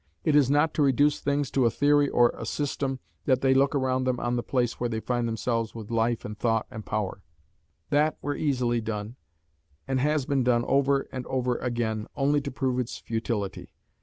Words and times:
It 0.23 0.35
is 0.35 0.49
not 0.49 0.73
to 0.73 0.81
reduce 0.81 1.19
things 1.19 1.51
to 1.51 1.67
a 1.67 1.69
theory 1.69 2.09
or 2.09 2.31
a 2.35 2.43
system 2.43 2.99
that 3.25 3.41
they 3.41 3.53
look 3.53 3.75
around 3.75 4.05
them 4.05 4.19
on 4.19 4.35
the 4.35 4.41
place 4.41 4.79
where 4.79 4.89
they 4.89 4.99
find 4.99 5.27
themselves 5.27 5.75
with 5.75 5.91
life 5.91 6.25
and 6.25 6.35
thought 6.35 6.65
and 6.71 6.83
power; 6.83 7.21
that 7.91 8.17
were 8.19 8.35
easily 8.35 8.81
done, 8.81 9.15
and 9.87 9.99
has 9.99 10.25
been 10.25 10.43
done 10.43 10.65
over 10.65 11.07
and 11.11 11.27
over 11.27 11.57
again, 11.57 12.07
only 12.15 12.41
to 12.41 12.49
prove 12.49 12.79
its 12.79 12.97
futility. 12.97 13.75